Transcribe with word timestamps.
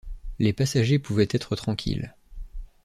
Les 0.39 0.51
passagers 0.51 0.97
pouvaient 0.97 1.27
être 1.29 1.55
tranquilles. 1.55 2.15